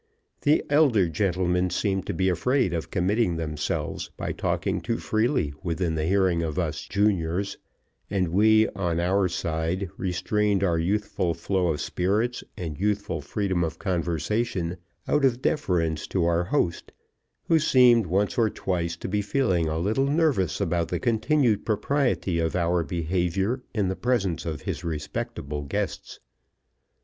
The 0.41 0.63
elder 0.67 1.07
gentlemen 1.09 1.69
seemed 1.69 2.07
to 2.07 2.13
be 2.15 2.27
afraid 2.27 2.73
of 2.73 2.89
committing 2.89 3.35
themselves 3.35 4.09
by 4.17 4.31
talking 4.31 4.81
too 4.81 4.97
freely 4.97 5.53
within 5.61 5.95
hearing 5.95 6.41
of 6.41 6.57
us 6.57 6.81
juniors, 6.87 7.59
and 8.09 8.29
we, 8.29 8.67
on 8.69 8.99
our 8.99 9.27
side, 9.27 9.91
restrained 9.97 10.63
our 10.63 10.79
youthful 10.79 11.35
flow 11.35 11.67
of 11.67 11.81
spirits 11.81 12.43
and 12.57 12.79
youthful 12.79 13.21
freedom 13.21 13.63
of 13.63 13.77
conversation 13.77 14.77
out 15.07 15.23
of 15.23 15.39
deference 15.39 16.07
to 16.07 16.25
our 16.25 16.45
host, 16.45 16.91
who 17.43 17.59
seemed 17.59 18.07
once 18.07 18.39
or 18.39 18.49
twice 18.49 18.95
to 18.95 19.07
be 19.07 19.21
feeling 19.21 19.67
a 19.67 19.77
little 19.77 20.07
nervous 20.07 20.59
about 20.59 20.87
the 20.87 20.99
continued 20.99 21.63
propriety 21.63 22.39
of 22.39 22.55
our 22.55 22.81
behavior 22.83 23.61
in 23.71 23.87
the 23.87 23.95
presence 23.95 24.47
of 24.47 24.63
his 24.63 24.83
respectable 24.83 25.61
guests. 25.61 26.19